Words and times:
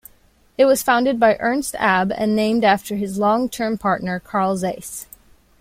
It 0.57 0.65
was 0.65 0.81
founded 0.81 1.19
by 1.19 1.37
Ernst 1.39 1.75
Abbe 1.77 2.11
and 2.17 2.35
named 2.35 2.63
after 2.63 2.95
his 2.95 3.19
long-term 3.19 3.77
partner 3.77 4.19
Carl 4.19 4.57
Zeiss. 4.57 5.05